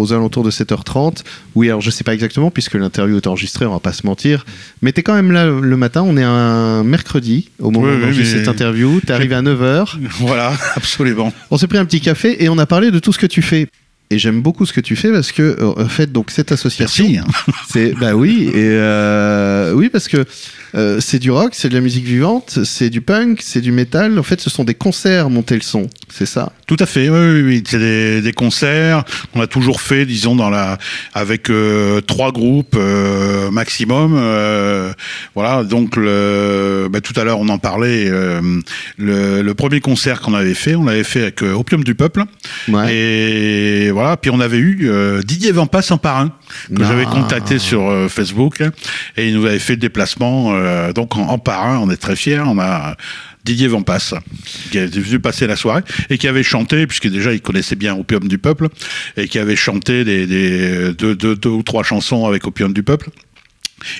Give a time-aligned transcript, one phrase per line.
[0.00, 1.22] aux alentours de 7h30.
[1.54, 4.44] Oui, alors je sais pas exactement puisque l'interview est enregistrée, on va pas se mentir.
[4.82, 7.94] Mais tu es quand même là le matin, on est un mercredi au moment Oui,
[8.02, 9.00] où oui, j'ai mais- cette interview.
[9.06, 9.96] Tu arrivé à 9h.
[10.20, 11.32] Voilà, absolument.
[11.50, 13.42] On s'est pris un petit café et on a parlé de tout ce que tu
[13.42, 13.66] fais.
[14.12, 17.06] Et j'aime beaucoup ce que tu fais parce que euh, en fait donc cette association
[17.08, 17.30] Merci.
[17.68, 20.24] c'est bah oui et euh, oui parce que
[20.74, 24.18] euh, c'est du rock, c'est de la musique vivante, c'est du punk, c'est du métal.
[24.18, 26.52] En fait, ce sont des concerts monter le son, c'est ça?
[26.66, 27.64] Tout à fait, oui, oui, oui.
[27.66, 29.04] C'est des, des concerts.
[29.34, 30.78] On a toujours fait, disons, dans la,
[31.14, 34.12] avec euh, trois groupes euh, maximum.
[35.34, 35.64] voilà.
[35.64, 38.08] Donc, le, bah, tout à l'heure, on en parlait.
[38.08, 42.22] le, le premier concert qu'on avait fait, on l'avait fait avec Opium du Peuple.
[42.68, 42.94] Ouais.
[42.94, 44.16] Et voilà.
[44.16, 44.88] Puis on avait eu
[45.24, 46.28] Didier Vampas en parrain
[46.74, 46.86] que Ah.
[46.88, 48.60] j'avais contacté sur Facebook
[49.16, 50.52] et il nous avait fait le déplacement.
[50.60, 52.40] Euh, donc en, en parrain, on est très fiers.
[52.44, 52.96] On a
[53.44, 54.12] Didier Vampas,
[54.70, 57.94] qui était venu passer la soirée et qui avait chanté, puisque déjà il connaissait bien
[57.94, 58.68] Opium du Peuple,
[59.16, 62.82] et qui avait chanté des, des deux, deux- deux ou trois chansons avec Opium du
[62.82, 63.08] Peuple.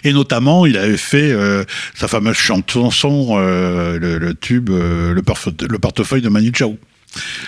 [0.04, 5.78] Et notamment, il avait fait euh, sa fameuse chanson, euh, le, le tube, euh, le,
[5.78, 6.76] portefeuille de Manu Chao.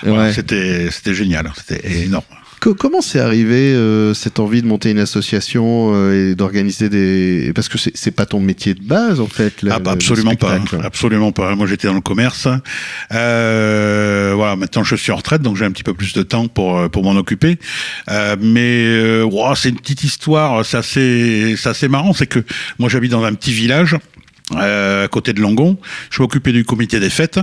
[0.03, 0.33] Ouais.
[0.33, 2.25] C'était génial, c'était énorme.
[2.63, 7.51] Co- comment c'est arrivé euh, cette envie de monter une association euh, et d'organiser des
[7.57, 9.63] parce que c'est c'est pas ton métier de base en fait.
[9.63, 11.57] le- Ah, bah, absolument pas, absolument pas.
[11.57, 12.47] Moi, j'étais dans le commerce.
[13.11, 16.47] Euh, voilà, maintenant je suis en retraite, donc j'ai un petit peu plus de temps
[16.47, 17.59] pour euh, pour m'en occuper.
[18.11, 22.13] Euh, mais euh, ouah, c'est une petite histoire, c'est assez, c'est marrant.
[22.13, 22.45] C'est que
[22.79, 23.97] moi, j'habite dans un petit village.
[24.55, 25.79] Euh, à côté de Langon,
[26.11, 27.41] je m'occupais du comité des fêtes.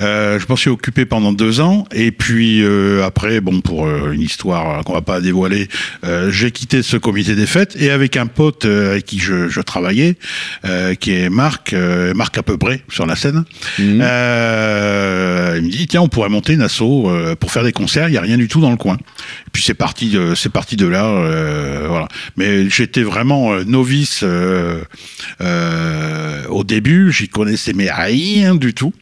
[0.00, 4.20] Euh, je m'en suis occupé pendant deux ans, et puis euh, après, bon, pour une
[4.20, 5.68] histoire qu'on va pas dévoiler,
[6.04, 9.48] euh, j'ai quitté ce comité des fêtes et avec un pote euh, avec qui je,
[9.48, 10.16] je travaillais,
[10.64, 13.44] euh, qui est Marc, euh, Marc à peu près sur la scène.
[13.78, 14.00] Mhm.
[14.02, 18.08] Euh, il me dit tiens, on pourrait monter une asso euh, pour faire des concerts.
[18.08, 18.98] Il y a rien du tout dans le coin.
[19.52, 22.08] Puis c'est parti, de, c'est parti de là, euh, voilà.
[22.36, 24.80] Mais j'étais vraiment euh, novice euh,
[25.42, 27.12] euh, au début.
[27.12, 28.92] J'y connaissais mais rien du tout.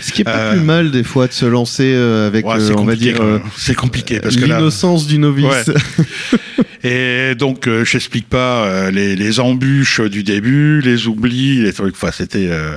[0.00, 2.56] Ce qui est pas Euh, plus mal des fois de se lancer euh, avec Ouais,
[2.60, 5.46] euh, on va compliqué, dire euh, c'est compliqué parce que là, l'innocence du novice.
[5.46, 6.38] Ouais.
[6.84, 11.72] Et donc, euh, je n'explique pas euh, les, les embûches du début, les oublis, les
[11.72, 11.94] trucs.
[11.94, 12.48] Enfin, c'était.
[12.50, 12.76] euh,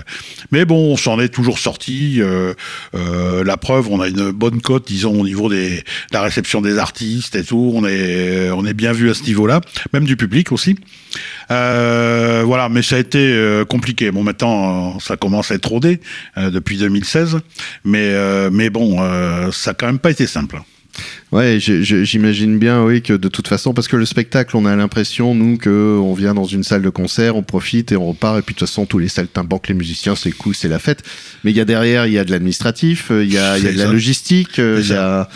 [0.52, 2.18] Mais bon, on s'en est toujours sorti.
[2.22, 2.54] euh,
[2.94, 6.62] euh, la preuve, on a une bonne cote, disons, au niveau des de la réception
[6.62, 7.72] des artistes et tout.
[7.74, 9.62] On est on est bien vu à ce niveau-là,
[9.94, 10.76] même du public aussi.
[11.52, 14.12] Euh, voilà, mais ça a été euh, compliqué.
[14.12, 16.00] Bon, maintenant, euh, ça commence à être rodé
[16.38, 17.40] euh, depuis 2016,
[17.84, 20.62] mais euh, mais bon, euh, ça a quand même pas été simple.
[21.32, 25.36] Ouais, j'imagine bien, oui, que de toute façon, parce que le spectacle, on a l'impression,
[25.36, 28.42] nous, que on vient dans une salle de concert, on profite et on repart, et
[28.42, 31.04] puis de toute façon, tous les saltimbanques, les musiciens, c'est cool, c'est la fête.
[31.44, 33.64] Mais il y a derrière, il y a de l'administratif, euh, il y a, y
[33.64, 35.28] de la logistique, euh, il y a,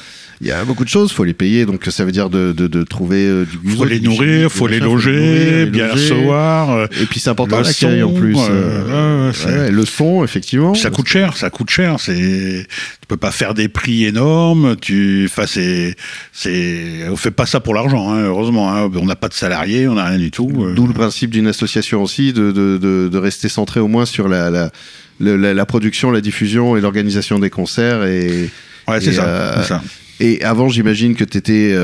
[0.42, 2.68] il y a beaucoup de choses, faut les payer, donc ça veut dire de, de,
[2.68, 6.72] de trouver euh, du faut guzot, les nourrir, chimique, faut les loger, bien recevoir.
[6.72, 8.38] euh, Et puis c'est important l'accueil en plus.
[8.38, 9.32] euh, euh,
[9.66, 10.74] ouais, le son, effectivement.
[10.76, 11.98] Ça coûte cher, ça coûte cher.
[12.00, 12.66] C'est,
[13.02, 14.76] tu peux pas faire des prix énormes.
[14.78, 15.96] Tu, enfin, c'est,
[16.32, 18.74] c'est, on fait pas ça pour l'argent, hein, heureusement.
[18.74, 18.90] Hein.
[18.96, 20.50] On n'a pas de salariés, on n'a rien du tout.
[20.76, 24.28] D'où le principe d'une association aussi, de, de, de, de rester centré au moins sur
[24.30, 24.72] la, la,
[25.20, 28.06] la, la production, la diffusion et l'organisation des concerts.
[28.06, 28.50] Et,
[28.88, 29.84] Ouais, c'est et, ça, euh, c'est ça.
[30.20, 31.76] Et avant, j'imagine que tu étais,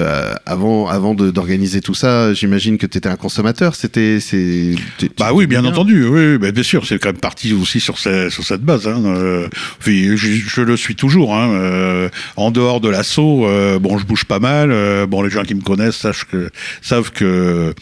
[0.46, 3.76] avant, avant de- d'organiser tout ça, j'imagine que tu étais un consommateur.
[3.76, 4.20] C'était.
[4.20, 4.76] c'est-
[5.18, 8.30] Bah oui, bien entendu, oui, bah, bien sûr, c'est quand même parti aussi sur, ce-
[8.30, 8.88] sur cette base.
[8.88, 9.02] Hein.
[9.06, 9.48] Euh,
[9.80, 11.36] puis je, je le suis toujours.
[11.36, 11.50] Hein.
[11.54, 14.72] Euh, en dehors de l'assaut, euh, bon, je bouge pas mal.
[14.72, 16.50] euh, bon, les gens qui me connaissent sachent que,
[16.82, 17.74] savent que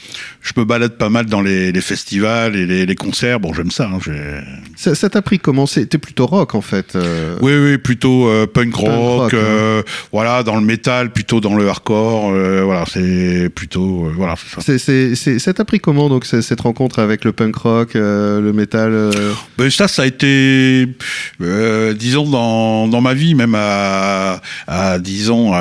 [0.41, 3.39] je me balade pas mal dans les, les festivals et les, les concerts.
[3.39, 3.89] Bon, j'aime ça.
[3.93, 4.41] Hein, j'ai-
[4.75, 5.65] Ça ça t'a pris comment?
[5.65, 6.95] C'est- T'es plutôt rock en fait.
[6.95, 9.37] euh, oui, oui, plutôt euh, punk rock, rock, hein.
[9.37, 9.81] euh,
[10.43, 14.61] dans le métal, plutôt dans le hardcore, euh, voilà, c'est plutôt, euh, voilà, c'est ça.
[14.61, 18.39] c'est- c'est- c'est- Ça t'a pris comment donc cette rencontre avec le punk rock, euh,
[18.39, 19.11] le métal euh,
[19.57, 20.87] Ben, ça, ça a été,
[21.41, 25.59] euh, disons, dans, dans ma vie, même à, à disons, à,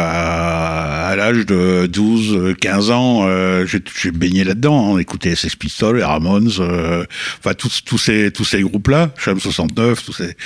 [1.08, 4.96] à l'âge de 12, 15 ans, euh, j'ai baigné là-dedans.
[4.96, 4.98] hein.
[4.98, 10.12] Les Sex Pistols, les Ramones, enfin, tous, tous ces, tous ces groupes-là, Sham 69, tous
[10.12, 10.36] ces...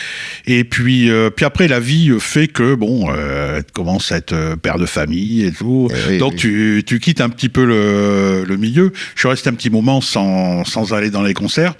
[0.46, 4.78] Et puis, puis après, la vie fait que, bon, tu commences à être euh, père
[4.78, 5.88] de famille et tout.
[5.90, 6.38] Eh oui, Donc, oui.
[6.38, 8.92] tu, tu quittes un petit peu le, le milieu.
[9.14, 11.74] Je suis resté un petit moment sans, sans aller dans les concerts.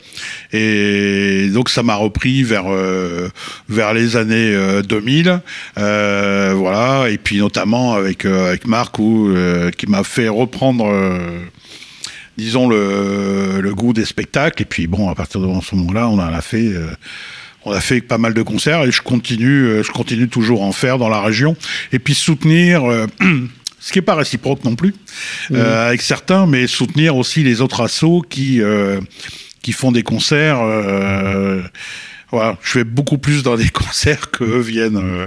[0.53, 3.29] Et donc ça m'a repris vers euh,
[3.69, 5.41] vers les années euh, 2000,
[5.79, 7.09] euh, voilà.
[7.11, 9.33] Et puis notamment avec avec Marc où,
[9.77, 10.87] qui m'a fait reprendre.
[12.39, 16.19] disons le, le goût des spectacles et puis bon à partir de ce moment-là on
[16.19, 16.87] en a fait euh,
[17.67, 20.67] on a fait pas mal de concerts et je continue euh, je continue toujours à
[20.67, 21.57] en faire dans la région
[21.93, 23.07] et puis soutenir euh,
[23.81, 24.95] ce qui est pas réciproque non plus
[25.51, 25.57] Mhm.
[25.57, 28.61] euh, avec certains, mais soutenir aussi les autres assos qui
[29.63, 30.59] qui font des concerts.
[32.31, 34.97] Voilà, je fais beaucoup plus dans des concerts que viennent.
[34.97, 35.27] euh,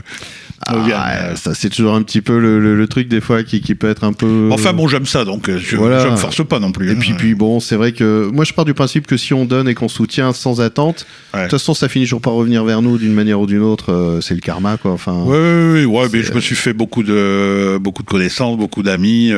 [0.83, 1.35] viennent, Ah, euh.
[1.37, 3.89] ça c'est toujours un petit peu le, le- le truc des fois qui, qui peut
[3.89, 4.49] être un peu.
[4.51, 5.99] Enfin bon, j'aime ça, donc euh, je, Voilà.
[6.03, 6.89] je me force pas non plus.
[6.89, 6.97] Et hein.
[6.99, 9.69] puis, puis bon, c'est vrai que moi je pars du principe que si on donne
[9.69, 11.39] et qu'on soutient sans attente, Ouais.
[11.39, 13.93] de toute façon ça finit toujours par revenir vers nous d'une manière ou d'une autre.
[13.93, 14.91] euh, c'est le karma quoi.
[14.91, 15.13] Enfin.
[15.23, 18.83] Ouais, ouais, ouais, ouais, mais je me suis fait beaucoup de beaucoup de connaissances, beaucoup
[18.83, 19.31] d'amis,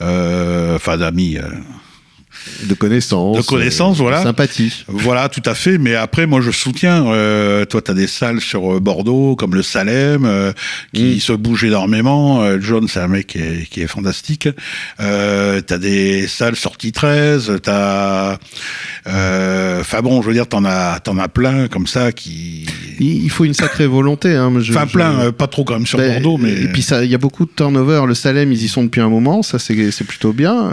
[0.00, 1.38] enfin d'amis.
[2.64, 3.36] De connaissances.
[3.36, 4.18] De connaissances, euh, voilà.
[4.20, 4.84] de Sympathie.
[4.88, 5.78] Voilà, tout à fait.
[5.78, 7.06] Mais après, moi, je soutiens.
[7.06, 10.52] Euh, toi, tu as des salles sur euh, Bordeaux, comme le Salem, euh,
[10.92, 11.20] qui Mm.
[11.20, 12.42] se bouge énormément.
[12.42, 14.48] Euh, John, c'est un mec qui est, qui est fantastique.
[15.00, 17.52] Euh, tu as des salles sorties 13.
[17.62, 18.38] Tu as...
[19.06, 22.66] Enfin bon, je veux dire, t'en as, t'en as plein comme ça qui...
[23.00, 24.34] Il, faut une sacrée volonté.
[24.34, 26.52] Hein, je- Enfin, plein, pas trop quand même sur Ben, Bordeaux, mais...
[26.52, 28.02] Et puis il y a beaucoup de turnover.
[28.06, 30.70] Le Salem, ils y sont depuis un moment, ça c'est plutôt bien.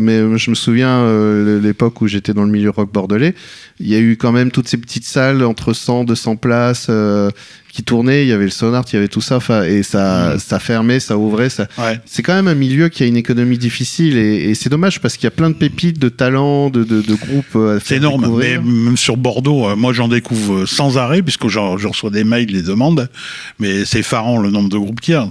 [0.00, 3.34] Mais je me souviens euh, l'époque où j'étais dans le milieu rock bordelais,
[3.80, 7.30] il y a eu quand même toutes ces petites salles entre 100, 200 places euh,
[7.72, 8.22] qui tournaient.
[8.24, 10.38] Il y avait le Sonart, il y avait tout ça, et ça, Mhm.
[10.38, 11.48] ça fermait, ça ouvrait.
[11.48, 11.66] Ça...
[11.78, 11.98] Ouais.
[12.04, 15.16] C'est quand même un milieu qui a une économie difficile et, et c'est dommage parce
[15.16, 17.56] qu'il y a plein de pépites, de talents, de, de, de groupes.
[17.56, 21.48] euh, C'est énorme, mais même sur Bordeaux, euh, moi j'en découvre euh, sans arrêt, puisque
[21.48, 23.08] je reçois des mails, des demandes,
[23.58, 25.28] mais c'est effarant le nombre de groupes qu'il y a.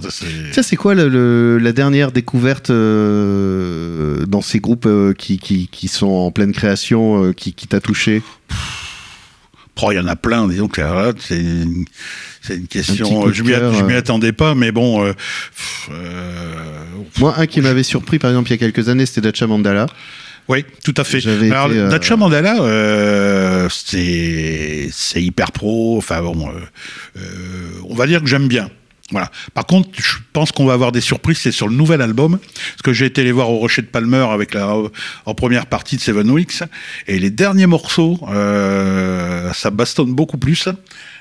[0.52, 5.68] Ça, c'est quoi le- le- la dernière découverte euh, dans ces groupes euh, qui, qui,
[5.70, 8.22] qui sont en pleine création, euh, qui, qui t'a touché?
[9.84, 11.86] Oh, il y en a plein, disons que là, c'est une,
[12.68, 13.26] question.
[13.26, 13.98] euh, Je m'y euh.
[13.98, 15.04] attendais pas, mais bon.
[15.04, 15.12] euh,
[15.90, 16.54] euh,
[17.18, 19.86] Moi, un qui m'avait surpris, par exemple, il y a quelques années, c'était Dacha Mandala.
[20.48, 21.26] oui, tout à fait.
[21.26, 25.96] Alors, été, euh, Dacha Mandala, euh, c'est hyper pro.
[25.98, 26.52] Enfin bon, euh,
[27.16, 28.70] euh, on va dire que j'aime bien.
[29.10, 29.30] Voilà.
[29.54, 31.38] Par contre, je pense qu'on va avoir des surprises.
[31.38, 34.26] C'est sur le nouvel album, parce que j'ai été les voir au Rocher de Palmer
[34.30, 34.74] avec la
[35.26, 36.62] en première partie de Seven Weeks,
[37.06, 40.68] et les derniers morceaux, euh, ça bastonne beaucoup plus.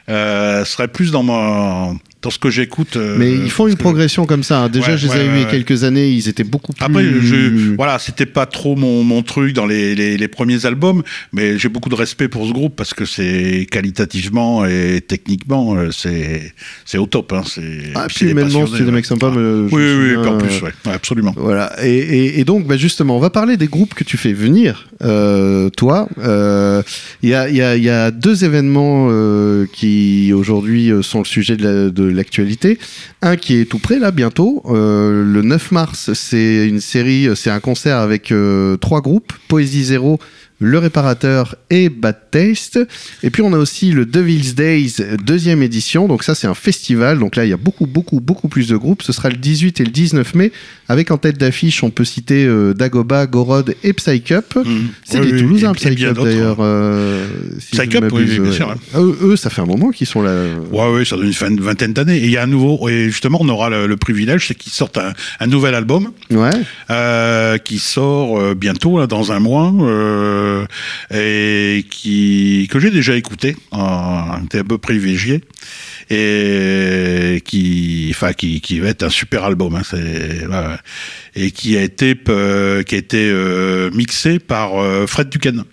[0.10, 2.98] Euh, serait plus dans mon dans ce que j'écoute.
[2.98, 4.62] euh, Mais ils font une que- progression comme ça.
[4.64, 4.70] hein.
[4.70, 6.84] Déjà, Ouais, je les vus ouais, il y a quelques années, ils étaient beaucoup plus.
[6.86, 11.02] Après, je, voilà, c'était pas trop mon, mon truc dans les, les, les premiers albums,
[11.34, 15.90] mais j'ai beaucoup de respect pour ce groupe parce que c'est qualitativement et techniquement, euh,
[15.92, 16.54] c'est
[16.86, 17.34] c'est au top.
[17.34, 17.62] Hein, c'est
[17.96, 18.92] Ah, puis humainement, c'est des ouais.
[18.92, 19.30] mecs sympas.
[19.32, 19.36] mais
[19.70, 21.34] je Oui, oui, oui, en euh, plus, ouais, Ouais, absolument.
[21.38, 21.72] Voilà.
[21.84, 24.88] Et, et- et donc, bah, justement, on va parler des groupes que tu fais venir,
[25.04, 26.08] euh, toi.
[26.20, 26.84] Euh,
[27.24, 31.26] Il y, a, y a- y a deux événements euh, qui aujourd'hui euh, sont le
[31.26, 32.80] sujet de la- de l'actualité.
[33.22, 34.64] Un qui est tout près, là, bientôt.
[34.66, 39.84] Euh, le 9 mars, c'est une série, c'est un concert avec euh, trois groupes Poésie
[39.86, 40.20] Zéro.
[40.62, 42.80] Le Réparateur et Bad Taste.
[43.24, 46.08] Et puis on a aussi le Devil's Days, deuxième édition.
[46.08, 47.20] Donc ça c'est un festival.
[47.20, 49.02] Donc là il y a beaucoup, beaucoup, beaucoup plus de groupes.
[49.02, 50.52] Ce sera le 18 et le 19 mai.
[50.88, 54.56] Avec en tête d'affiche, on peut citer euh, Dagoba, Gorod et Psycup.
[54.56, 54.64] Mmh.
[55.06, 56.58] C'est Oui, des oui, Toulousains, Psycup d'ailleurs.
[56.60, 57.26] euh,
[57.60, 58.76] si Psycup, oui, bien sûr.
[58.94, 60.34] Ah, Eux, eux, ça fait un moment qu'ils sont là.
[60.72, 62.18] Ouais, ouais, ça donne une vingtaine d'années.
[62.18, 64.74] Et il y a un nouveau, et justement, on aura le, le privilège, c'est qu'ils
[64.74, 66.10] sortent un, un nouvel album.
[66.30, 66.50] Ouais.
[66.90, 70.51] euh, qui sort euh, bientôt là, dans un mois euh,
[71.14, 75.42] et qui que j'ai déjà écouté euh, était un peu privilégié
[76.10, 80.48] et qui enfin qui, qui va être un super album hein, c'est
[81.36, 85.64] et qui a été euh, qui a été euh, mixé par euh, Fred Duquesne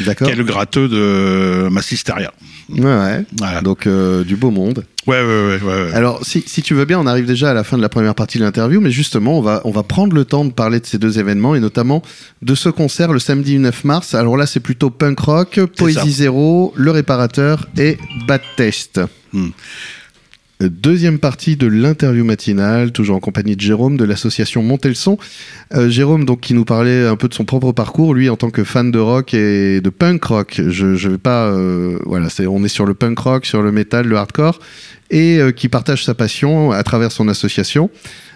[0.00, 0.26] D'accord.
[0.26, 2.32] qui est le gratteux de Massisteria
[2.70, 3.60] Ouais, voilà.
[3.60, 4.84] Donc euh, du beau monde.
[5.06, 5.92] ouais ouais ouais, ouais, ouais.
[5.92, 8.14] Alors, si, si tu veux bien, on arrive déjà à la fin de la première
[8.14, 10.86] partie de l'interview, mais justement, on va, on va prendre le temps de parler de
[10.86, 12.02] ces deux événements et notamment
[12.42, 14.14] de ce concert le samedi 9 mars.
[14.14, 19.00] Alors là, c'est plutôt punk rock, Poésie Zéro, Le Réparateur et Bad Test.
[19.32, 19.48] Hmm.
[20.68, 25.18] Deuxième partie de l'interview matinale, toujours en compagnie de Jérôme de l'association Monter le Son.
[25.74, 28.50] Euh, Jérôme, donc, qui nous parlait un peu de son propre parcours, lui, en tant
[28.50, 30.60] que fan de rock et de punk rock.
[30.68, 33.72] Je, je vais pas, euh, voilà, c'est, on est sur le punk rock, sur le
[33.72, 34.58] metal, le hardcore,
[35.10, 37.90] et euh, qui partage sa passion à travers son association,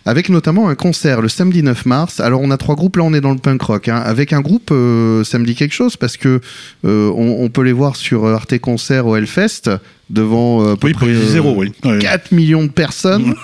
[0.05, 2.21] avec notamment un concert le samedi 9 mars.
[2.21, 4.41] Alors, on a trois groupes, là, on est dans le punk rock, hein, avec un
[4.41, 6.41] groupe, euh, ça me dit quelque chose, parce que
[6.85, 9.71] euh, on, on peut les voir sur Arte Concert au Hellfest,
[10.11, 11.99] devant euh, oui Poésie Zéro oui Ouais.
[11.99, 13.35] 4 millions de personnes.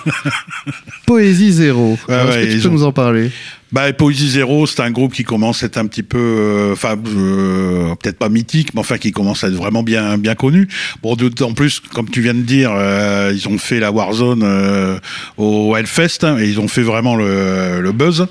[1.05, 1.97] Poésie zéro.
[2.07, 3.31] Ouais, Est-ce ouais, que tu peux ont- nous en parler?
[3.75, 6.95] Bah, Poésie Zéro, c'est un groupe qui commence à être un petit peu, euh, enfin,
[6.95, 10.69] euh, peut-être pas mythique, mais enfin, qui commence à être vraiment bien, bien connu.
[11.03, 14.97] Bon, d'autant plus, comme tu viens de dire, euh, ils ont fait la Warzone euh,
[15.35, 18.27] au Hellfest hein, et ils ont fait vraiment le, le buzz.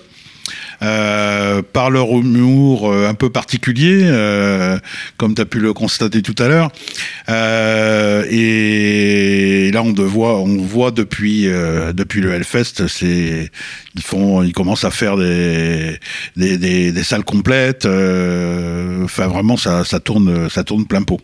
[0.85, 4.79] Euh, par leur humour euh, un peu particulier, euh,
[5.17, 6.71] comme tu as pu le constater tout à l'heure.
[8.31, 9.95] Et là, on,
[10.59, 15.99] voit, depuis, le Hellfest, ils commencent à faire des,
[17.03, 17.87] salles complètes.
[17.87, 21.21] Enfin, vraiment, ça, tourne, ça tourne plein pot.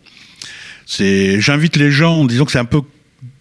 [0.87, 2.81] J'invite les gens, disons que c'est un peu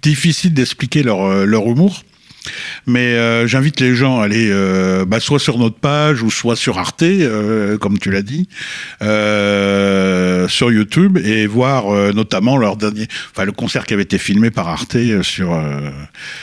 [0.02, 2.04] difficile d'expliquer leur humour.
[2.86, 6.56] Mais euh, j'invite les gens à aller euh, bah, soit sur notre page ou soit
[6.56, 8.48] sur Arte, euh, comme tu l'as dit,
[10.50, 14.68] sur YouTube et voir notamment leur dernier, enfin le concert qui avait été filmé par
[14.68, 15.60] Arte sur.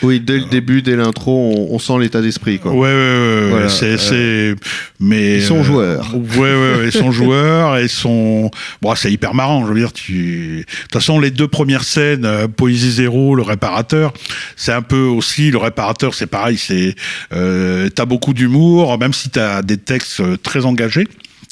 [0.03, 2.59] Oui, dès le début, dès l'intro, on, on sent l'état d'esprit.
[2.59, 2.73] quoi.
[2.73, 4.55] Ouais, ouais, ouais, Voilà, c'est,
[5.01, 6.15] mais ils sont joueurs.
[6.15, 8.51] Ouais, ouais, ouais, ils sont joueurs et sont,
[8.83, 9.67] bon, c'est hyper marrant.
[9.67, 14.13] Je veux dire, tu, de toute façon, les deux premières scènes, Poésie Zéro, le réparateur,
[14.57, 16.95] c'est un peu aussi le réparateur, c'est pareil, c'est,
[17.33, 21.09] euh, t'as beaucoup d'humour, même si t'as des textes euh, très engagés,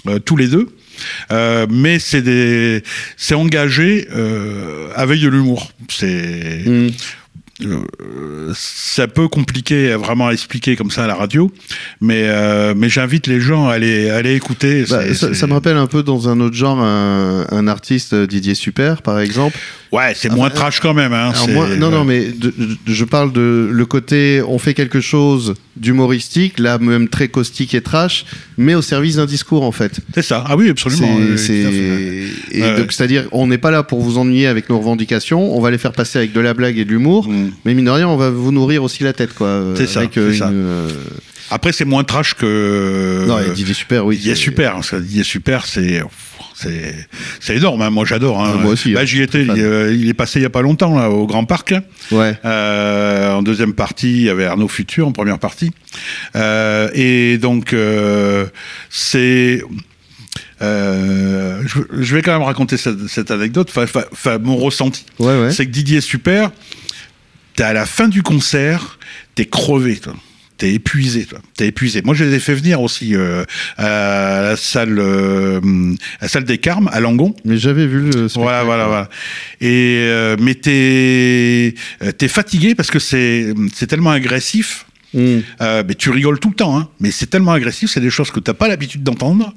[0.08, 0.68] euh, tous les deux.
[1.30, 2.82] Mais c'est
[3.16, 4.06] c'est engagé
[4.94, 5.72] avec de l'humour.
[5.88, 6.90] C'est, Mm.
[7.62, 11.50] Euh, c'est un peu compliqué à vraiment à expliquer comme ça à la radio,
[12.00, 14.84] mais, euh, mais j'invite les gens à aller, à aller écouter.
[14.90, 18.26] Bah, ça, ça me rappelle un peu dans un autre genre un, un artiste euh,
[18.26, 19.56] Didier Super par exemple.
[19.92, 21.12] Ouais, c'est moins Enfin, trash quand même.
[21.12, 25.00] Hein, moi- non non mais de- de- je parle de le côté on fait quelque
[25.00, 28.24] chose d'humoristique là même très caustique et trash
[28.58, 30.00] mais au service d'un discours en fait.
[30.12, 30.42] C'est ça.
[30.48, 31.16] Ah oui, absolument.
[31.16, 32.58] C'est- oui, c'est- tout à fait.
[32.58, 35.60] et Ouais, donc c'est-à-dire on n'est pas là pour vous ennuyer avec nos revendications, on
[35.60, 37.43] va les faire passer avec de la blague et de l'humour, Mm.
[37.64, 39.46] Mais mine de rien on va vous nourrir aussi la tête quoi.
[39.48, 40.48] euh, C'est ça, avec, euh, ça.
[40.48, 40.88] euh,
[41.50, 43.24] Après, c'est moins trash que.
[43.26, 44.18] Non, et Didier Super oui.
[44.22, 44.76] Il est super.
[44.76, 45.66] hein, Il est super.
[45.66, 46.02] C'est.
[47.40, 48.42] C'est, énorme, hein, moi j'adore.
[48.42, 48.52] hein.
[48.54, 50.50] Ah, moi aussi, Là, hein, j'y étais, il, euh, il est passé il y a
[50.50, 51.74] pas longtemps là, au Grand Parc.
[52.12, 52.38] Ouais.
[52.44, 55.72] Euh, en deuxième partie, il y avait Arnaud Futur en première partie.
[56.36, 57.74] Euh, et donc,
[58.88, 59.62] c'est.
[60.60, 65.04] je, je vais quand même raconter cette, cette anecdote, enfin, mon ressenti.
[65.18, 65.50] Ouais ouais.
[65.52, 66.50] C'est que Didier est super.
[67.56, 68.98] T'es à la fin du concert,
[69.34, 70.14] t'es crevé, toi.
[70.56, 71.40] T'es épuisé, toi.
[71.56, 72.00] T'es épuisé.
[72.02, 73.44] Moi, je les ai fait venir aussi euh,
[73.76, 75.60] à la salle, euh,
[76.20, 77.34] à la salle des Carmes à Langon.
[77.44, 78.38] Mais j'avais vu le spectacle.
[78.38, 79.08] Voilà, voilà, voilà.
[79.60, 84.86] Et euh, mais t'es euh, t'es fatigué parce que c'est c'est tellement agressif.
[85.14, 85.38] Mm.
[85.60, 86.88] Euh, mais tu rigoles tout le temps, hein.
[87.00, 89.54] Mais c'est tellement agressif, c'est des choses que t'as pas l'habitude d'entendre,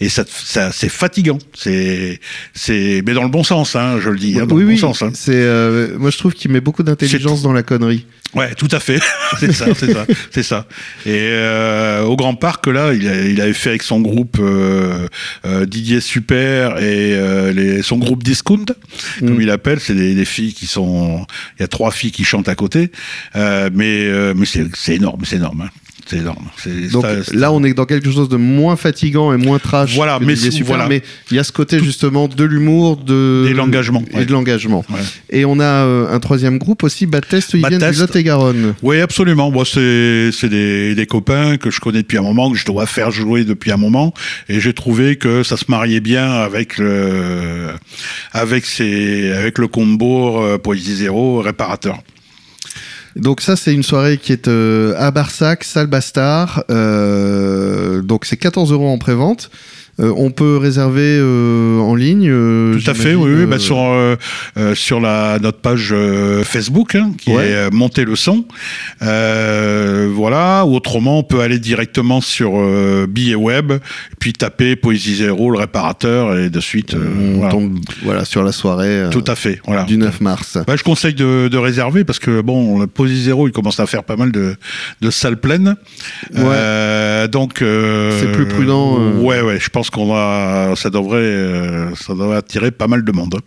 [0.00, 1.38] et ça, c'est fatigant.
[1.54, 2.20] C'est
[2.54, 4.72] c'est mais dans le bon sens, hein, je le dis, hein, dans oui, le bon
[4.74, 4.78] oui.
[4.78, 5.02] sens.
[5.02, 5.10] Hein.
[5.14, 8.06] C'est, euh, moi, je trouve qu'il met beaucoup d'intelligence dans la connerie.
[8.34, 8.98] Ouais, tout à fait.
[9.40, 10.66] c'est ça, c'est ça, c'est ça.
[11.04, 15.06] Et euh, au Grand Parc, là, il, a- il avait fait avec son groupe euh,
[15.44, 18.64] euh, Didier Super et euh, les, son groupe Discount,
[19.18, 19.42] comme Mm.
[19.42, 19.80] il appelle.
[19.80, 21.26] C'est des, des filles qui sont.
[21.58, 22.90] Il y a trois filles qui chantent à côté,
[23.36, 25.62] euh, mais euh, mais c'est c'est énorme, c'est énorme.
[25.62, 25.70] hein.
[26.06, 26.46] C'est énorme.
[26.92, 29.94] Donc ça- là, on est dans quelque chose de moins fatigant et moins trash.
[29.94, 30.88] Voilà, mais Didier c'est- Super, voilà.
[30.88, 34.24] mais il y a ce côté justement de l'humour, de Et de l'engagement, et ouais.
[34.26, 34.84] de l'engagement.
[34.90, 34.98] Ouais.
[35.30, 37.98] Et on a euh, un troisième groupe aussi, Baptiste, ils viennent du.
[37.98, 38.74] Lot-et-Garonne.
[38.82, 39.50] Oui, absolument.
[39.50, 42.86] Moi, c'est c'est des, des copains que je connais depuis un moment, que je dois
[42.86, 44.12] faire jouer depuis un moment,
[44.48, 47.68] et j'ai trouvé que ça se mariait bien avec le
[48.32, 51.98] avec ces avec le combo euh, Poésie Zéro réparateur.
[53.16, 56.64] Donc ça, c'est une soirée qui est euh, à Barsac, salle Bastard.
[56.70, 59.50] Euh, donc c'est 14 euros en prévente.
[60.00, 62.26] Euh, on peut réserver euh, en ligne.
[62.30, 63.46] euh, Tout à fait, oui, oui.
[63.46, 63.76] Bah, sur
[64.74, 65.94] sur la notre page
[66.44, 67.48] Facebook hein, qui Ouais.
[67.50, 68.44] est Monter le son.
[69.00, 70.64] Voilà.
[70.66, 72.52] Ou autrement, on peut aller directement sur
[73.06, 73.72] billet web,
[74.18, 76.94] puis taper Poésie Zéro, le réparateur, et de suite.
[76.94, 77.50] on voilà.
[77.50, 79.60] tombe voilà, sur la soirée Tout à fait.
[79.66, 79.84] Voilà.
[79.84, 80.58] du 9 mars.
[80.66, 84.04] Bah, je conseille de, de réserver parce que bon, Posi Zéro, il commence à faire
[84.04, 84.56] pas mal de,
[85.00, 85.76] de salles pleines.
[86.34, 88.98] Donc C'est plus prudent.
[89.20, 89.58] Ouais, ouais.
[89.60, 93.40] Je pense qu'on va, ça devrait, euh, ça devrait attirer pas mal de monde.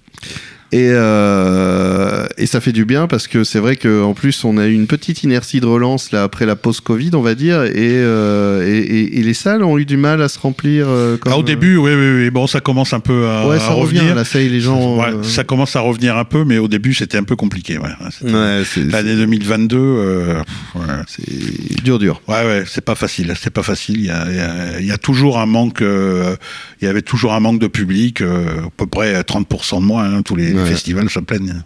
[0.72, 4.66] Et, euh, et ça fait du bien parce que c'est vrai qu'en plus on a
[4.68, 7.72] eu une petite inertie de relance là après la pause Covid on va dire et,
[7.78, 10.88] euh, et, les salles ont eu du mal à se remplir.
[10.90, 12.30] euh, comme, Ah, au début, oui, oui, oui.
[12.30, 14.16] Bon, ça commence un peu à, ouais à ça revient revenir.
[14.16, 14.98] là ça y est les gens.
[14.98, 17.78] Ouais, Ça commence à revenir un peu, mais au début, c'était un peu compliqué.
[17.78, 17.90] Ouais.
[18.24, 20.94] L'année 2022, euh, pff, ouais.
[21.08, 22.22] c'est dur dur.
[22.28, 23.98] Ouais, ouais, c'est pas facile, c'est pas facile.
[24.00, 27.02] Il y a, il y a- il y a toujours un manque, il y avait
[27.02, 30.04] toujours un manque de public, à peu près 30% de moins.
[30.06, 30.70] hein, tous les, les Ouais.
[30.70, 31.62] festivals se plaignent.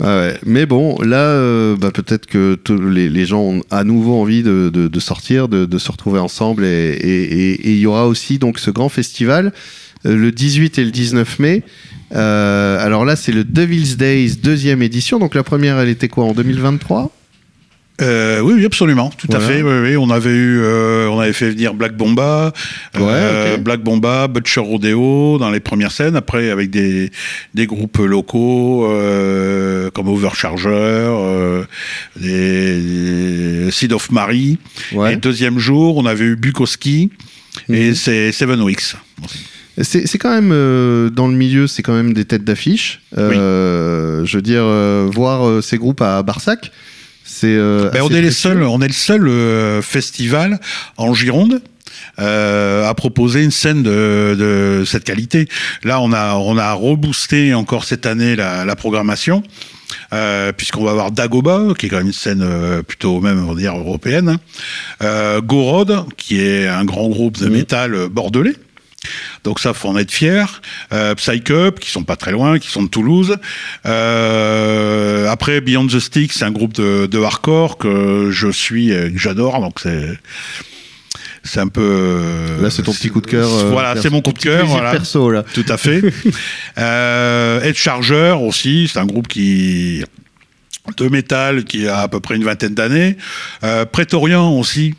[0.00, 0.38] Ouais, ouais.
[0.46, 2.58] Mais bon, là, euh, bah, peut-être que
[2.90, 6.18] les, les gens ont à nouveau envie de, de- de sortir, de, de se retrouver
[6.20, 6.64] ensemble.
[6.64, 9.52] Et il y aura aussi donc ce grand festival
[10.06, 11.62] euh, le 18 et le 19 mai.
[12.14, 15.18] Euh, alors là, c'est le Devil's Days deuxième édition.
[15.18, 17.12] Donc la première, elle était quoi en 2023
[18.00, 19.62] Euh, oui, oui, absolument, tout à fait.
[19.62, 22.52] Oui, oui, on avait eu, euh, on avait fait venir Black Bomba,
[22.96, 26.14] euh, Black Bomba, Butcher Rodeo dans les premières scènes.
[26.14, 27.10] Après, avec des
[27.54, 31.64] des groupes locaux euh, comme Overcharger, euh,
[32.16, 34.58] des, Seed of Mary.
[34.92, 37.10] Et deuxième jour, on avait eu Bukowski
[37.68, 37.94] et mhm.
[37.94, 38.94] c'est Seven Weeks.
[39.82, 43.00] C'est quand même euh, dans le milieu, c'est quand même des têtes d'affiche.
[43.16, 46.72] Euh, je veux dire, euh, voir ces groupes à Barsac,
[47.40, 47.56] c'est.
[47.56, 50.60] Ben, on est les seuls, on est le seul festival
[50.96, 51.60] en Gironde.
[52.18, 55.48] à proposer une scène de, cette qualité.
[55.84, 59.42] Là, on a on a reboosté encore cette année la, programmation.
[60.56, 62.46] puisqu'on va avoir Dagoba, qui est quand même une scène
[62.86, 64.38] plutôt même on va dire européenne,
[65.00, 67.52] Gorod, qui est un grand groupe de mmh.
[67.52, 68.56] métal bordelais,
[69.44, 70.60] donc ça, faut en être fier.
[70.92, 73.36] Euh, Psych Up, qui sont pas très loin, qui sont de Toulouse.
[73.86, 79.60] Euh, après, Beyond the Stick, c'est un groupe de, hardcore que je suis, que j'adore.
[79.60, 80.18] Donc c'est
[81.48, 81.80] c'est un peu.
[81.82, 83.48] Euh, là, c'est ton petit coup de cœur.
[83.52, 84.66] Euh, voilà, c'est mon coup de cœur.
[84.66, 84.92] Voilà.
[84.92, 85.44] Perso, là.
[85.54, 86.02] Tout à fait.
[86.78, 90.04] euh, Edge Charger aussi, c'est un groupe qui
[90.96, 93.16] de métal qui a à peu près une vingtaine d'années.
[93.62, 94.94] Euh, Prétorian aussi,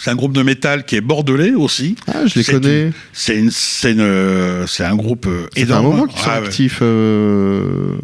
[0.00, 1.96] c'est un groupe de métal qui est bordelais aussi.
[2.06, 2.92] Ah, je les connais.
[3.12, 3.94] C'est une, c'est
[4.66, 5.86] c'est un groupe énorme.
[5.86, 6.78] un moment qu'ils sont ah, actifs.
[6.82, 7.96] Euh,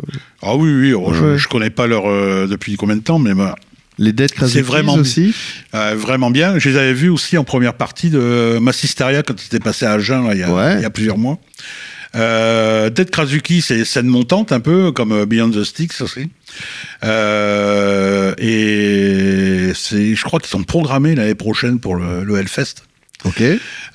[0.42, 0.92] ah oui, oui.
[0.92, 3.54] Oh, je, connais pas leur euh, depuis combien de temps, mais bah,
[3.98, 5.34] les Dead C'est vraiment aussi.
[5.74, 6.58] Euh, vraiment bien.
[6.58, 10.28] Je les avais vus aussi en première partie de Massisteria quand c'était passé à Agen
[10.32, 11.38] il, y a, il y a plusieurs mois.
[12.14, 16.30] Euh, Dead Krasuki, c'est scène montante un peu comme Beyond the Sticks aussi.
[17.04, 22.84] Euh, et je crois qu'ils sont programmés l'année prochaine pour le, le Hellfest.
[23.24, 23.42] Ok.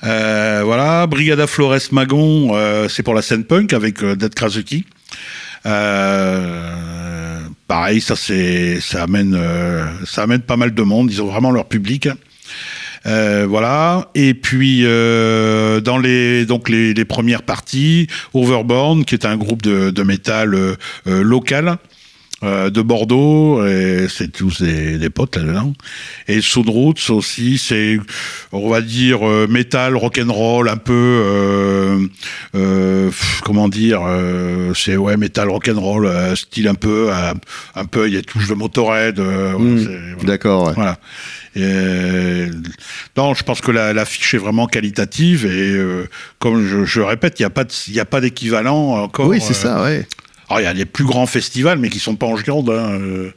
[0.04, 4.84] Euh, voilà, Brigada Flores Magon, euh, c'est pour la scène punk avec euh, Dead Krasuki.
[5.66, 11.10] Euh, pareil, ça c'est, ça amène, euh, ça amène pas mal de monde.
[11.10, 12.08] Ils ont vraiment leur public.
[13.06, 14.08] Euh, voilà.
[14.14, 19.90] Et puis euh, dans les donc les, premières parties, Overborn, qui est un groupe de,
[19.90, 21.76] de métal euh, local.
[22.44, 25.72] Euh, de Bordeaux, et c'est tous des, des potes là-dedans.
[26.28, 27.98] Et Soundroots aussi, c'est,
[28.52, 32.06] on va dire, euh, metal, rock'n'roll, un peu, euh,
[32.54, 33.10] euh
[33.44, 34.02] comment dire,
[34.74, 37.10] c'est ouais, metal, rock'n'roll, style un peu,
[37.74, 39.20] un peu, il y a touche de Motorhead.
[39.20, 40.68] Mmh, D'accord.
[40.68, 40.74] Ouais.
[40.74, 40.98] Voilà.
[41.56, 42.50] Et,
[43.16, 45.78] non, je pense que l'affiche la est vraiment qualitative et
[46.40, 49.28] comme je, je répète, il n'y a pas, il a pas d'équivalent encore.
[49.28, 50.06] Oui, c'est ça, ouais.
[50.48, 52.70] Alors, il y a des plus grands festivals, mais qui sont pas en Gironde.
[52.70, 53.30] Hein, euh,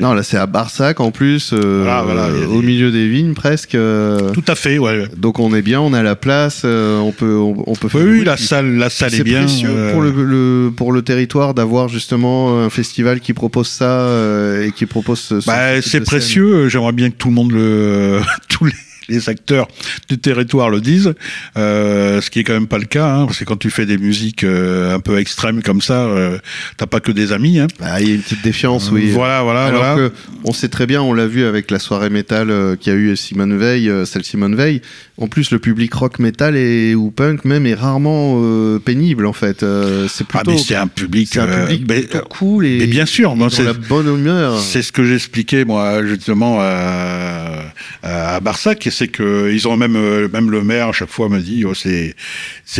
[0.00, 3.74] non, là, c'est à Barsac, en plus, euh, au milieu des vignes, presque.
[3.74, 4.32] Euh.
[4.32, 5.04] Tout à fait, ouais.
[5.16, 8.02] Donc, on est bien, on a la place, on peut, on, peut faire.
[8.02, 9.46] Oui, la salle, la salle est, bien.
[9.46, 14.08] C'est précieux pour le, pour le territoire d'avoir justement un festival qui propose ça
[14.62, 15.20] et qui propose.
[15.20, 16.68] Ce, bah, c'est précieux.
[16.68, 18.72] J'aimerais bien que tout le monde le, tous les
[19.08, 19.68] les acteurs
[20.08, 21.14] du territoire le disent,
[21.56, 23.86] euh, ce qui est quand même pas le cas, hein, parce que quand tu fais
[23.86, 26.38] des musiques euh, un peu extrêmes comme ça, euh,
[26.76, 27.58] t'as pas que des amis.
[27.58, 27.68] Hein.
[27.80, 29.10] Ah, il y a une petite défiance, oui.
[29.10, 29.64] Voilà, voilà.
[29.64, 30.08] Alors voilà.
[30.08, 33.16] que on sait très bien, on l'a vu avec la soirée métal qui a eu
[33.16, 34.82] Simone Veil, celle Simone Veil.
[35.20, 38.40] En plus, le public rock metal et ou punk même est rarement
[38.78, 39.64] pénible en fait.
[40.08, 40.50] c'est plutôt.
[40.50, 41.28] Ah mais c'est un public.
[41.32, 42.86] C'est un public cool et.
[42.86, 44.58] bien sûr, c'est la bonne humeur.
[44.60, 50.28] C'est ce que j'expliquais moi justement à, à Barsac c'est que ils ont même euh,
[50.32, 52.14] même le maire à chaque fois me dit oh, c'est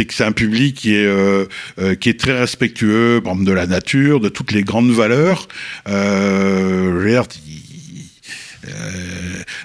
[0.05, 1.45] que c'est un public qui est euh,
[1.79, 5.47] euh, très respectueux de la nature, de toutes les grandes valeurs.
[5.87, 7.03] Euh,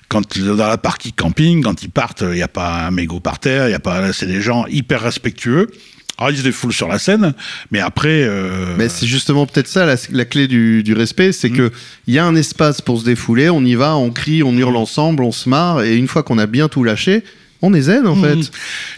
[0.08, 3.40] quand dans la partie camping, quand ils partent, il n'y a pas un mégot par
[3.40, 5.72] terre, il y a pas, c'est des gens hyper respectueux.
[6.18, 7.34] Alors, ils se défoulent sur la scène,
[7.72, 8.24] mais après.
[8.24, 8.76] Euh...
[8.78, 11.58] Mais c'est justement peut-être ça la, la, clé du, du respect, c'est mmh.
[11.58, 11.72] que
[12.08, 14.76] il y a un espace pour se défouler, on y va, on crie, on hurle
[14.76, 17.24] ensemble, on se marre, et une fois qu'on a bien tout lâché,
[17.64, 18.36] on est zen en fait.
[18.36, 18.44] Mmh.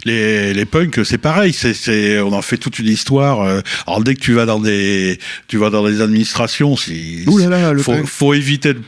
[0.04, 1.52] Les, les punks, c'est pareil.
[1.52, 3.40] C'est, c'est, on en fait toute une histoire.
[3.42, 7.24] Euh, alors dès que tu vas dans des, tu vas dans des administrations, si,
[7.78, 8.80] faut, faut, éviter de,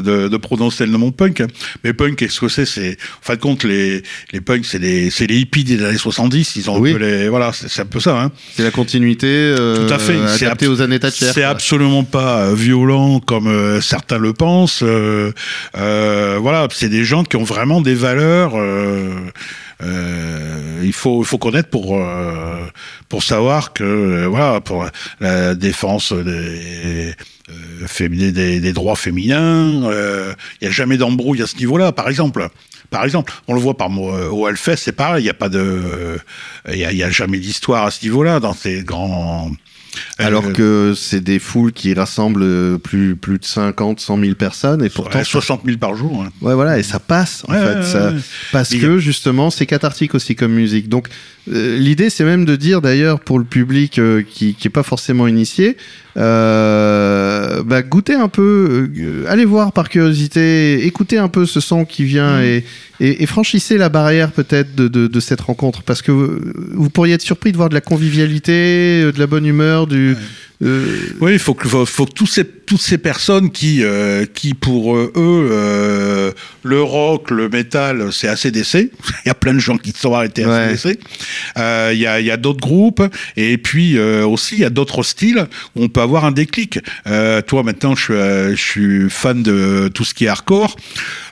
[0.00, 1.42] de, de, prononcer le nom punk.
[1.82, 2.66] Mais punk, qu'est-ce que c'est?
[2.66, 5.98] C'est, en fin de compte, les, les punks, c'est les, c'est les hippies des années
[5.98, 6.56] 70.
[6.56, 6.90] Ils ont oui.
[6.90, 8.20] un peu les, voilà, c'est, un peu ça.
[8.20, 8.30] Hein.
[8.54, 9.26] C'est la continuité.
[9.26, 10.18] Euh, Tout à fait.
[10.28, 11.32] C'est adapté aux années Thatcher.
[11.32, 14.82] C'est absolument pas euh, violent comme euh, certains le pensent.
[14.84, 15.32] Euh,
[16.40, 18.52] voilà, c'est des gens qui ont vraiment des valeurs.
[19.82, 22.66] Euh, il faut il faut connaître pour euh,
[23.08, 24.86] pour savoir que euh, voilà pour
[25.20, 27.14] la défense des
[27.98, 32.48] des, droits féminins, il n'y a jamais d'embrouille à ce niveau-là, par exemple.
[32.90, 36.18] Par exemple, on le voit par au Hellfest, c'est pareil, il n'y a pas de,
[36.68, 39.50] il y a, jamais d'histoire à ce niveau-là dans ces grands,
[40.18, 44.34] Alors Euh, que c'est des foules qui rassemblent euh, plus, plus de 50, 100 000
[44.34, 45.18] personnes et pourtant.
[45.18, 46.22] ouais, 60 000 par jour.
[46.22, 46.30] hein.
[46.40, 47.74] Ouais, voilà, et ça passe, en Ouais, fait.
[47.76, 48.12] ouais, ça-.
[48.52, 50.88] Parce que, justement, c'est cathartique aussi comme musique.
[50.88, 51.08] Donc,
[51.46, 55.76] l'idée, c'est même de dire, d'ailleurs, pour le public euh, qui n'est pas forcément initié,
[56.16, 61.84] euh, bah, goûtez un peu, euh, allez voir par curiosité, écoutez un peu ce son
[61.84, 62.44] qui vient Mm.
[62.44, 62.64] et,
[63.00, 65.82] et, et franchissez la barrière peut-être de, de, de cette rencontre.
[65.82, 69.26] Parce que euh, vous pourriez être surpris de voir de la convivialité, euh, de la
[69.26, 70.10] bonne humeur, du...
[70.10, 70.14] euh,
[71.20, 74.54] Oui, il faut que, faut, faut que tous ces, toutes ces personnes qui, euh, qui
[74.54, 78.74] pour euh, eux, euh, le rock, le métal, c'est ACDC.
[79.24, 80.68] Il y a plein de gens qui sont arrêtés à.
[80.68, 80.98] ACDC.
[81.58, 83.02] Euh, Il y a, il y a d'autres groupes.
[83.36, 86.78] Et puis euh, aussi, il y a d'autres styles où on peut avoir un déclic.
[87.06, 90.76] Euh, toi, maintenant, je suis, euh, je suis fan de tout ce qui est hardcore.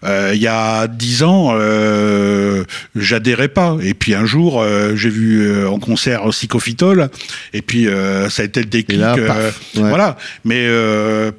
[0.04, 2.64] Euh, il y a dix ans, euh,
[2.96, 3.76] j'adhérais pas.
[3.82, 7.08] Et puis un jour, euh, j'ai vu euh, en concert Psychophytol.
[7.52, 9.00] Et puis euh, ça a été le déclic.
[9.26, 9.50] Et euh,
[9.82, 9.88] ouais.
[9.88, 10.16] Voilà.
[10.44, 11.30] Mais euh,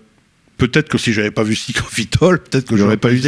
[0.58, 3.20] peut-être que si j'avais pas vu Psychophytol, peut-être que j'aurais pas eu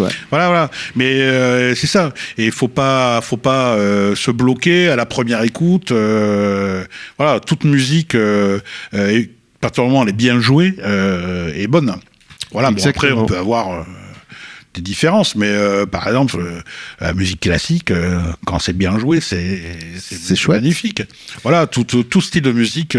[0.00, 0.10] ouais.
[0.30, 0.70] Voilà, voilà.
[0.96, 2.12] Mais euh, c'est ça.
[2.38, 5.92] Et il faut pas, faut pas euh, se bloquer à la première écoute.
[5.92, 6.84] euh,
[7.18, 8.58] voilà, toute musique, euh,
[8.92, 10.74] est- à partir du moment où elle est bien jouée,
[11.54, 11.94] est bonne.
[12.52, 12.70] Voilà.
[12.70, 13.84] Bon, après, on peut avoir
[14.74, 15.52] des différences, mais
[15.90, 16.38] par exemple,
[17.00, 17.92] la musique classique,
[18.46, 19.60] quand c'est bien joué, c'est
[20.54, 21.02] magnifique.
[21.42, 22.96] Voilà, tout, tout, tout style de musique.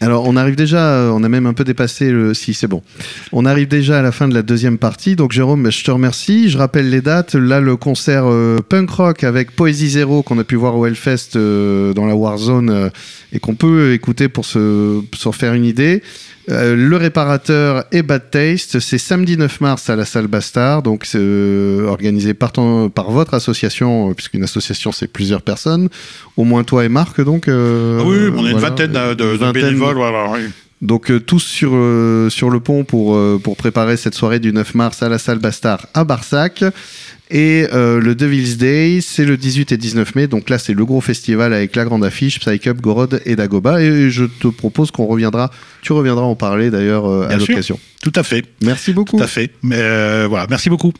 [0.00, 2.34] Alors, on arrive déjà, euh, on a même un peu dépassé le.
[2.34, 2.82] Si, c'est bon.
[3.32, 5.16] On arrive déjà à la fin de la deuxième partie.
[5.16, 6.50] Donc, Jérôme, je te remercie.
[6.50, 7.34] Je rappelle les dates.
[7.34, 11.36] Là, le concert euh, punk rock avec Poésie Zéro qu'on a pu voir au Hellfest
[11.36, 12.88] euh, dans la Warzone euh,
[13.32, 16.02] et qu'on peut écouter pour se, pour faire une idée.
[16.46, 21.18] Le réparateur et Bad Taste, c'est samedi 9 mars à la salle Bastard, donc c'est
[21.86, 25.88] organisé par, ton- par votre association, puisqu'une association c'est plusieurs personnes,
[26.36, 27.48] au moins toi et Marc donc.
[27.48, 29.36] ah oui, on est une vingtaine de, de
[29.92, 30.50] Voilà, oui.
[30.82, 34.52] donc euh, tous sur, euh, sur le pont pour, euh, pour préparer cette soirée du
[34.52, 36.64] 9 mars à la salle Bastard à Barsac.
[37.30, 40.26] Et le Devil's Day, c'est le 18 et 19 mai.
[40.28, 43.80] Donc là, c'est le gros festival avec la grande affiche, Psych Up, Gorod et Dagoba.
[43.82, 45.50] Et je te propose qu'on reviendra,
[45.82, 47.80] tu reviendras en parler d'ailleurs à l'occasion.
[48.02, 48.44] Tout à fait.
[48.62, 49.16] Merci beaucoup.
[49.16, 49.50] Tout à fait.
[49.62, 50.92] Mais voilà, merci beaucoup.